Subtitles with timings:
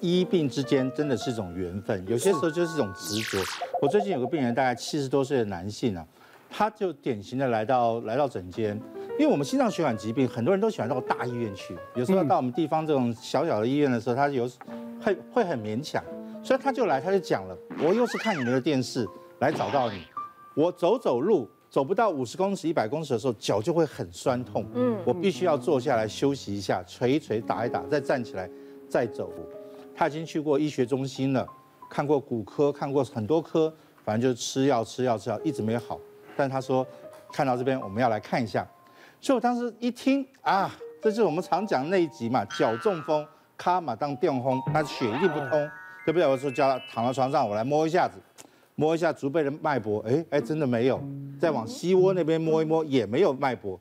[0.00, 3.38] 医病之间真的是一种缘分，有些时候就是一种执着。
[3.80, 6.06] 我最近有个病人，大概七十多岁的男性啊，
[6.50, 8.80] 他就典型的来到来到诊间，
[9.18, 14.48] 因为我们心脏血管疾病，很多人都喜欢到大医院去，有时候到我们地方这种小小的医院的时候，他有
[15.02, 16.02] 会会很勉强，
[16.42, 19.06] 所以他就来，他就讲了，我又是看你们的电视
[19.38, 20.02] 来找到你，
[20.54, 21.48] 我走走路。
[21.70, 24.66] 走不到五十公尺、一百公尺的时候，脚就会很酸痛。
[24.74, 28.50] 嗯，我必须要坐下来休息一下，捶一捶，打一打，再站起来，
[28.88, 29.32] 再走。
[30.00, 31.46] 他已经去过医学中心了，
[31.90, 33.70] 看过骨科，看过很多科，
[34.02, 36.00] 反正就是吃药、吃药、吃药，一直没好。
[36.34, 36.86] 但他说，
[37.30, 38.66] 看到这边，我们要来看一下。
[39.20, 43.26] 所以我当时一听啊，这就是我们常讲那一集嘛，脚中风，
[43.58, 45.70] 卡马当电轰，他血一定不通，
[46.06, 46.26] 对不对？
[46.26, 48.18] 我说叫他躺在床上，我来摸一下子。
[48.76, 50.98] 摸一下足背的脉搏，哎哎，真的没有。
[51.38, 53.78] 再往膝窝那边摸一摸，也没有脉搏。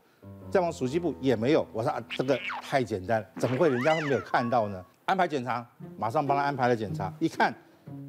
[0.51, 1.65] 再往鼠蹊部也没有。
[1.71, 4.83] 我说啊，这个太简单了，怎么会人家会没有看到呢？
[5.09, 7.11] 安排检查，马上帮他安排了检查。
[7.19, 7.53] 一看，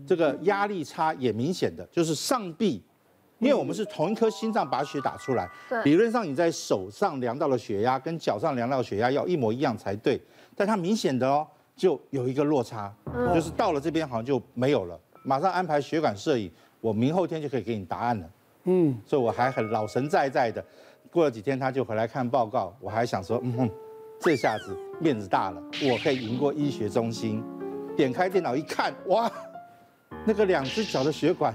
[0.07, 2.83] 这个压力差也明显的，就是上臂，
[3.39, 5.49] 因为我们是同一颗心脏把血打出来，
[5.85, 10.21] 理论上你在手上量到的血压跟脚上量到的血压要一模一样才对，
[10.55, 12.93] 但它明显的哦，就有一个落差，
[13.35, 15.01] 就是到了这边好像就没有了。
[15.25, 16.51] 马上安排血管摄影。
[16.83, 18.31] 我明后天就可以给你答案了，
[18.65, 20.65] 嗯，所以我还很老神在在的。
[21.11, 23.71] 过了几天他就回来看报告，我还想说，嗯哼，
[24.21, 27.43] 这下子面子大了，我可以赢过医学中心。
[27.97, 29.31] 点开电脑一看，哇，
[30.25, 31.55] 那个两只脚的血管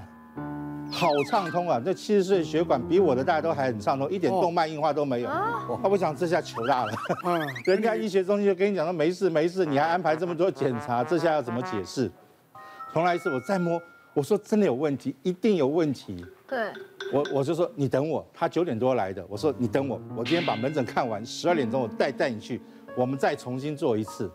[0.90, 1.80] 好畅通啊！
[1.84, 5.28] 那七十岁血管比我的大家都还很畅通，一点动脉硬化都没有。
[5.28, 6.92] 啊，我想这下糗大了。
[7.24, 12.10] 嗯， 人家医学中心就跟你讲说没事没事，你还安排这么多检查，这下要怎么解释？
[12.92, 13.80] 重来一次，我再摸。
[14.14, 16.24] 我说真的有问题，一定有问题。
[16.48, 16.72] 对，
[17.12, 19.24] 我我就说你等我，他九点多来的。
[19.28, 22.60] 我说你等我，我今天把门诊看完，十二点钟我带带你去，
[22.96, 24.30] 我们再重新做一次。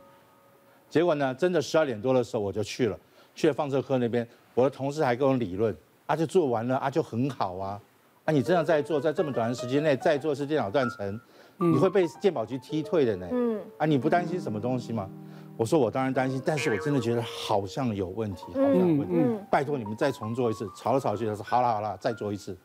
[0.90, 2.98] 结果呢，真的十二点多的时候我就去了，
[3.36, 7.82] 去了放射科那边，我的同事还跟我理论，啊就做完了啊就很好啊，
[8.26, 11.20] 啊你这样再做，在这么短的时间内再做是电脑断层，
[11.58, 13.28] 你会被健保局踢退的呢。
[13.32, 15.10] 嗯，啊你不担心什么东西吗？
[15.58, 19.40] 我说我当然担心，但是我真的觉得好像有问题，好像有问题。
[19.52, 20.68] 拜托你们再重做一次。
[20.76, 22.58] 吵来吵去，他说好了好了，再做一次。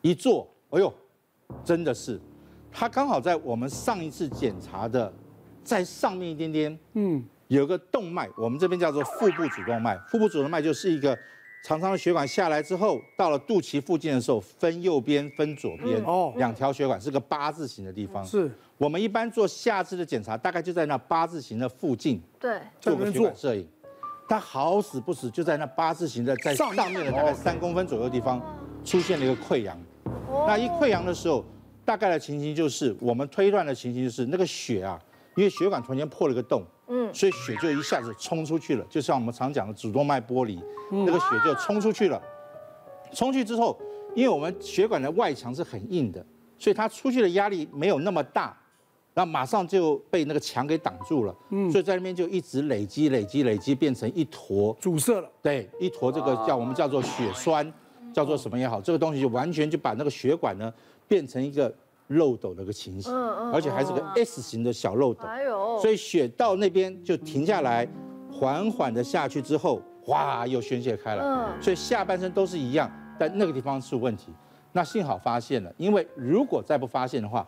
[0.00, 0.92] 一做，哎呦，
[1.62, 2.20] 真的是，
[2.72, 5.12] 他刚好在我们上一次检查的，
[5.62, 9.96] 在上面一点点，嗯，有个动脉，我们这边叫做腹部主动脉。
[10.08, 11.16] 腹部主动脉就是一个
[11.64, 18.52] 长长的血管下来之后，到了肚脐附近的时候，分右边分左边，哦，两条血管是个八字形的地方，是。
[18.76, 23.66] 我们一般做下肢的检查，大概就在那八字形的附近，对，做个血管摄影。
[24.28, 28.42] 他好死不死，就在那八字形的在上面的大概三公分左右的地方，
[28.84, 29.74] 出现了一个溃疡。
[30.46, 31.42] 那一溃疡的时候，
[31.82, 35.00] 大概的情形就是，我们推断的情形就是，那个血啊，
[35.34, 40.60] 因为血管突然间破了个洞，嗯，所以血就一下子冲出去了，就像我们常讲的主动脉剥离，
[40.90, 42.20] 那个血就冲出去了。
[43.12, 43.78] 冲去之后，
[44.14, 46.24] 因为我们血管的外墙是很硬的，
[46.58, 48.54] 所以它出去的压力没有那么大。
[49.14, 55.30] 然后马上就被那个墙给挡住了，嗯，所以在那边就一直累积、累积、累积，变成一坨阻塞了。
[55.40, 57.72] 对，一坨这个叫我们叫做血栓，
[58.12, 60.74] 叫做什么也好，这个东西就完全就把那个血管呢
[61.06, 61.72] 变成一个
[62.08, 63.12] 漏斗那个情形，
[63.52, 65.26] 而且还是个 S 型的小漏斗。
[65.80, 67.88] 所以血到那边就停下来，
[68.30, 71.56] 缓缓的下去之后，哗又宣泄开了。
[71.60, 74.32] 所以下半身都是一样，但那个地方出问题。
[74.72, 77.46] 那幸好发现了，因为如果再不发现的话。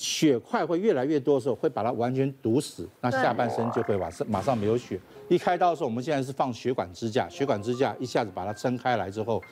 [0.00, 4.96] 血块会越来越多的时候，会把它完全堵死，那下半身就会马上马上没有血。
[5.28, 9.42] 一开刀的时候，我们现在是放血管支架，血管支架一下子把它撑开来之后，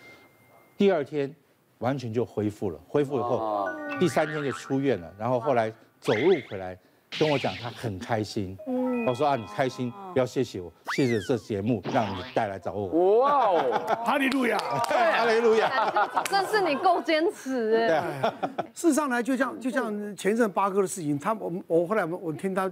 [0.79, 1.35] 第二天
[1.79, 2.79] 完全就恢复了。
[2.89, 6.79] 恢复以后，第三天就出院了，然后后来走路回来。
[7.19, 8.55] 跟我讲，他很开心。
[8.67, 13.21] 嗯，我说啊，你开心，不要谢谢我，谢谢这节目让你带来找我。
[13.21, 15.91] 哇哦， 哈利路亚， 哈利路亚，
[16.29, 18.33] 这是你够坚持哎。
[18.43, 22.71] 对，事实上呢，就像就像前一阵八哥的事情，他我我后来我我听他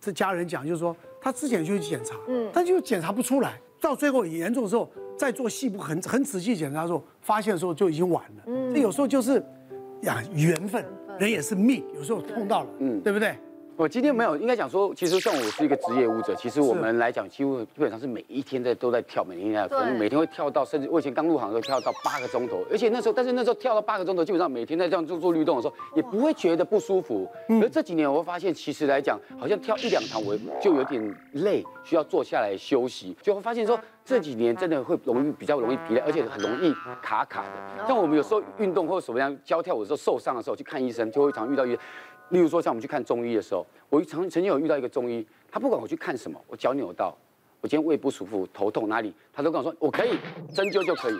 [0.00, 4.74] 这家人讲，就是说他之前就去检查，嗯，但就检查不出来，到最后严重的时
[5.18, 8.42] 候，再做细部很很仔细检查的时候，发现的时候就已经晚了。
[8.46, 9.44] 嗯，这有时候就是
[10.02, 10.84] 呀缘分，
[11.18, 13.36] 人也是命，有时候碰到了，嗯，对不对？
[13.78, 27.30] 我今天没有，应该讲说，其实像我是一个职业舞者，其实我们来讲，几乎基本上是每一天在都在跳，每天在，可能每天会跳到，甚至我以前刚入行的时候跳到八个钟头，而且那时候，但是那时候跳到八个钟头，基本上每天在这样做做律动的时候，也不会觉得不舒服。
[27.62, 31.00] 而这几年我会发现，其实来讲，好像跳一两堂我就有点
[31.34, 37.86] 累，需要坐下来休息，就会发现说这几年真的会容易比较容易疲累，而且很容易卡卡的。
[37.86, 41.78] 像我们有时候运动或者什么样教跳舞的时候受伤的时候去看医生，就会常遇到一些。
[42.30, 47.16] 例如说，像我们去看中医的时候，我曾曾经有遇到一个中医，他不管我去看什么，我脚扭到，
[47.60, 50.18] 我今天胃不舒服，头痛哪里，他都跟我说我可以
[50.54, 51.18] 针灸就可以，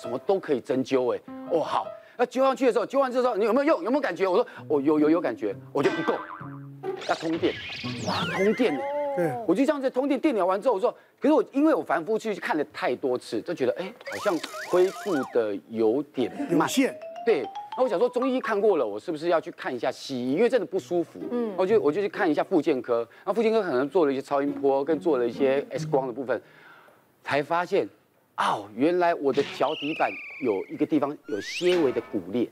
[0.00, 1.20] 什么都可以针灸哎，
[1.50, 3.84] 哦好，那灸上去的时候，灸完之后你有没有用？
[3.84, 4.26] 有没有感觉？
[4.28, 6.18] 我说我有有有感觉，我觉得不够，
[7.08, 7.54] 要通电，
[8.06, 8.78] 哇通电。
[9.14, 10.90] 对，我就这样子通电电疗完之后，我说，
[11.20, 14.34] 可是我因为我反复去看了太多次，就觉得哎，好像
[14.68, 16.68] 恢复的有点慢，
[17.26, 17.46] 对。
[17.74, 20.32] 那我想说，中医看过了，我是不是要去看一下西医？
[20.34, 21.18] 因为真的不舒服。
[21.30, 23.06] 嗯，我就我就去看一下复健科。
[23.24, 26.40] 那复健科可能做了一些超音波，跟做了一些 X 光的部分，
[27.24, 27.88] 才发现，
[28.36, 30.10] 哦，原来我的脚底板
[30.42, 32.46] 有一个地方有些微的骨裂。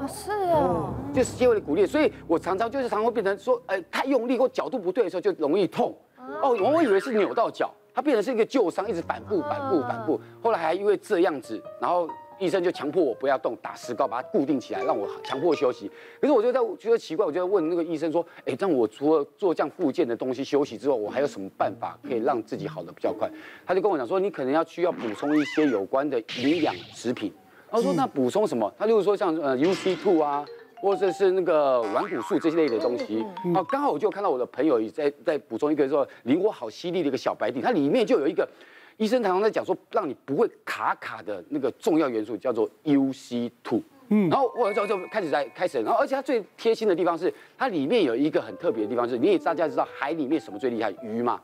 [0.00, 5.96] 啊，是哦，就是些微的骨裂，所以我常常就是常常会变成说，呃，太用力或角度不对的时候就容易痛。
[6.42, 10.20] 哦，我以为是扭到脚，它变成是一个旧伤，一直反复、反复、反复。
[10.42, 12.08] 后来还因为这样子，然后。
[12.38, 15.90] 医生就强迫我不要动，打石膏把它固定起来，让我强迫休息。
[16.20, 23.30] 可是我就在觉得奇怪，我就在问那个医生说：“哎，这样我除了做这样复健的东西休息之后，我还有什么办法可以让自己好的比较快？”
[23.64, 27.32] 他就跟我讲说：“你可能要需要补充一些有关的营养食品。”
[27.70, 30.44] 他说：“那补充什么？”他就是说像呃 UC two 啊，
[30.76, 33.24] 或者是那个软骨素这些类的东西。
[33.54, 38.48] 啊，刚好我就看到我的朋友也在在补充一个说灵活好犀利的一个小白錠，它里面就有一个。
[38.96, 43.82] 医生常常在讲说，让你不会卡卡的那个重要元素叫做 UC two。
[44.08, 50.92] 嗯，然后我就就开始在开始，然后而且它最贴心的地方是，它里面有一个很特别的地方，就是你也大家知道海里面什么最厉害？
[51.02, 51.40] 鱼嘛，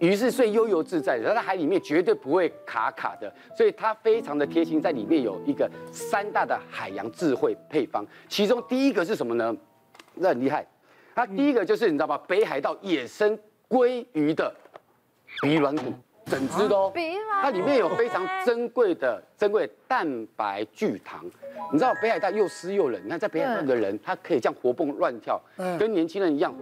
[0.00, 9.56] 鱼是最悠游自在的，它在海里面绝对不会卡卡的，所以它非常的贴心，在里面有一个三大的海洋智慧配方，其中第一个是什么呢？
[10.14, 10.66] 那很厉害，
[11.14, 12.18] 它第一个就是你知道吧？
[12.26, 13.38] 北海道野生
[13.68, 14.52] 鲑鱼的
[15.42, 15.84] 鼻软骨。
[16.26, 16.92] 整只的哦，
[17.42, 20.06] 它里面有非常珍贵的珍贵蛋
[20.36, 21.24] 白聚糖。
[21.72, 25.40] 你知道北海道又湿又冷，你看在北海道的人，他可以这样活蹦乱跳，
[25.78, 26.54] 跟年轻人一样，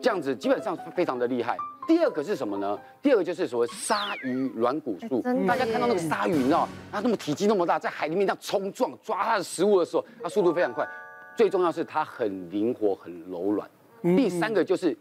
[0.00, 1.56] 这样子基本上非常的厉害。
[1.86, 2.78] 第二个是什么呢？
[3.00, 5.22] 第二个就是所谓鲨鱼软骨素。
[5.46, 10.86] 大家看到那个鲨鱼，你知道它那么体积那么大，在海里面这样冲撞抓它的食物的时候，它速度非常快。
[11.34, 13.68] 最重要是它很灵活，很柔软。
[14.02, 14.96] 第三个就是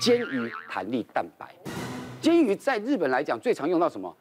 [0.00, 1.46] 煎鱼弹力蛋白。
[2.26, 4.12] 鰹鱼在日本来讲最常用到什么？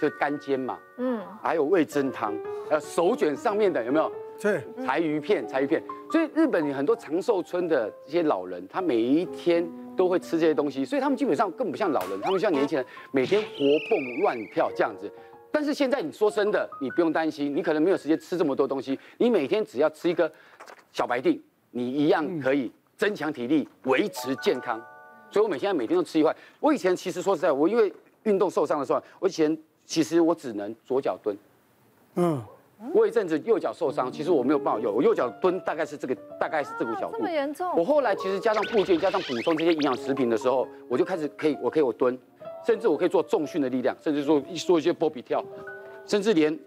[0.00, 2.34] 就是干煎嘛，嗯，还有味噌汤，
[2.66, 4.10] 还有手卷上面的有没有？
[4.40, 5.82] 对，柴鱼片，柴鱼片。
[6.10, 9.62] 所以日本有很多长寿村的这些老人，他每一天
[9.94, 13.48] 都会吃这些东西，所以他们基本上根本不像老人，他们像年轻人，每天活
[13.90, 15.12] 蹦乱跳这样子。
[15.52, 20.32] 但是现在你说真的，你不用担心，你可能没有时间吃这么多东西，你每天只要吃一个
[20.92, 21.38] 小白錠，
[21.72, 24.80] 你一样可以增强体力，维持健康。
[25.30, 26.34] 所以，我每天每天都吃一块。
[26.58, 27.92] 我以前其实说实在，我因为
[28.24, 31.36] 运动受伤的时候，我以前其实我只能左脚蹲。
[32.16, 32.42] 嗯。
[32.94, 37.18] 我有一阵子右脚受伤，其实我没有办法右，我右脚蹲大概是这个，大概是这个角度。
[37.18, 37.70] 这么严重？
[37.76, 42.18] 我后来其实加上复健，加上补充这些营养食品的时候，我就开始可以，我可以我蹲，
[42.66, 45.44] 甚至我可以做重训的力量，甚至说做一些波比跳，
[46.06, 46.58] 甚至连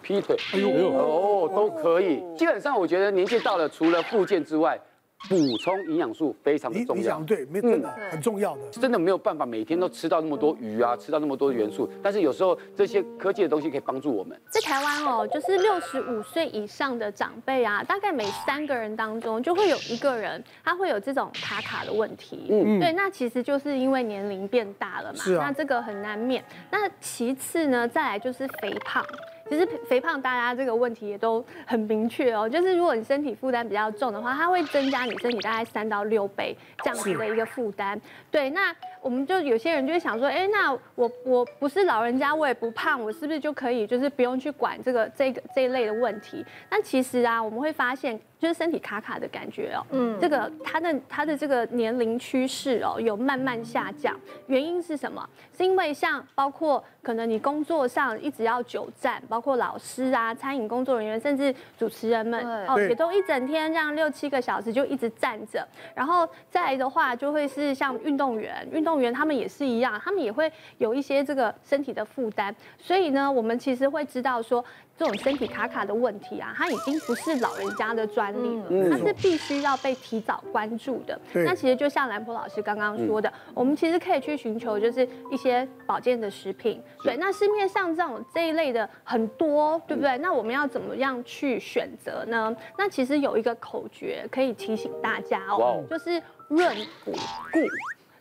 [0.00, 2.22] 劈腿，哎呦，哦，都可以。
[2.38, 4.80] 基本上我觉得年纪到了，除了附件之外。
[5.28, 14.38] 补充营养素非常的重要，对，没真的很重要的，真的没有办法每天都吃到那么多鱼啊，吃到那么多的元素，但是有时候这些科技的东西可以帮助我们。
[14.50, 22.46] 在台湾哦，就是六十五岁以上的长辈啊，大概每三个人当中就会有一个人他会有这种卡卡的问题。
[22.50, 26.44] 嗯，对，那其实就是因为年龄变大了嘛，是啊，那这个很难免。
[26.70, 29.04] 那其次呢，再来就是肥胖。
[29.48, 38.00] 其实肥胖，大家这个问题也都很明确哦，就是如果你身体负担比较重的话，它会增加你身体大概三到六倍这样子的一个负担。
[38.30, 46.44] 对，那我们就有些人就会想说，哎，那我我不是老人家，我也不胖，我是不是就可以就是不用去管这个这个这一类的问题？
[46.70, 48.18] 但其实啊，我们会发现。
[48.42, 54.18] 就是身体卡卡的感觉哦，嗯，这个他的他的这个年龄趋势哦，有慢慢下降，
[54.48, 55.24] 原因是什么？
[55.56, 74.64] 是因为像包括可能你工作上一直要久站，包括老师啊、餐饮工作人员，甚至主持人们哦，也都一整天这样六七个小时就一直站着，然后再来的话就会是像运动员，运动员他们也是一样，他们也会有一些这个身体的负担，所以呢，我们其实会知道说。
[74.94, 81.18] 这种身体卡卡的问题啊，它已经不是老人家的专利了，它是必须要被提早关注的。
[81.32, 86.80] 那其实就像兰波老师刚刚说的，我们其实可以去寻求就是一些保健的食品。
[87.02, 90.16] 对，那市面上这种这一类的很多，对不对？
[90.18, 92.54] 那我们要怎么样去选择呢？
[92.78, 97.18] 那其实有一个口诀可以提醒大家哦，就是润补固。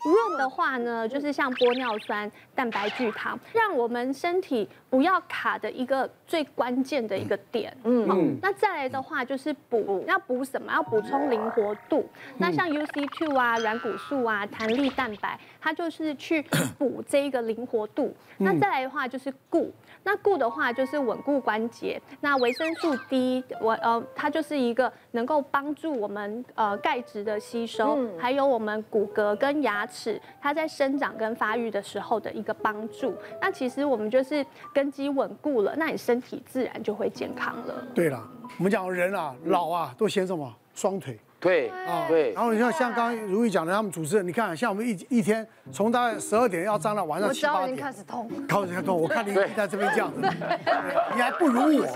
[0.03, 7.75] 润的话呢，就是像玻尿酸、蛋白聚糖，让我们身体不要卡的一个最关键的一个点。
[7.84, 8.38] 嗯嗯。
[8.41, 10.72] 那再来的话就是补，要补什么？
[10.74, 12.10] 要补充灵活度。
[12.38, 16.41] 那像 UC two 啊、软骨素啊、弹力蛋白，它就是去
[16.77, 18.13] 补这一个灵活度。
[18.38, 19.72] 那再来的话就是固，
[20.03, 22.01] 那固的话就是稳固关节。
[22.20, 33.15] 那维生素 D，我呃，它就是一个能够帮助我们呃钙质的吸收，还有我们骨骼跟牙齿它在生长跟发育的时候的一个帮助。
[33.39, 37.88] 那其实我们就是根基稳固了，那你身体自然就会健康了。
[37.94, 38.27] 对了，
[38.58, 40.51] 我们讲人啊，老啊都嫌什么？
[40.74, 41.20] 双腿。
[41.41, 42.31] 对啊，对。
[42.33, 49.01] 然后你像像刚刚如意讲的，他们主持人，你看像我们一一天从大概十二点要站到晚上七八点，我脚已经开始痛，开始痛。
[49.01, 50.21] 我看你在这边这样子，
[51.15, 51.88] 你还不如我。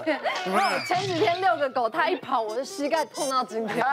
[0.88, 3.86] 前几天遛个狗，它一跑，我的膝盖痛到今天。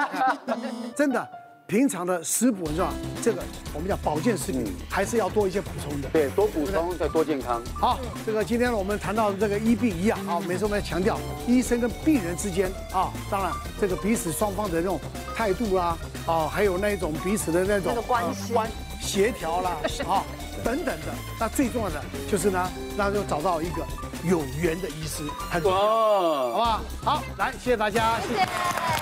[0.96, 1.28] 真的。
[1.72, 2.92] 平常的食补是吧？
[3.22, 6.08] 这个我们讲保健食品还是要多一些补充的。
[6.12, 7.62] 对，多补充再多健康。
[7.74, 13.50] 好，这个今天我们谈到这个医病一样啊，每次我们要强调医生跟病人之间啊，当然
[13.80, 15.00] 这个彼此双方的那种
[15.34, 19.70] 态度啦，啊，还有那一种彼此的那种关系、关协调啦，
[20.06, 20.22] 啊
[20.62, 21.06] 等等的。
[21.40, 23.82] 那最重要的就是呢，那就找到一个
[24.28, 26.82] 有缘的医师，很重要，好不好？
[27.02, 29.01] 好，来，谢谢大家，谢谢。